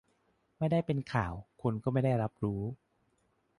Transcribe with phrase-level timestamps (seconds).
[0.57, 2.61] ไม่ได้เป็นข่าว คนก็ไม่ได้รับรู้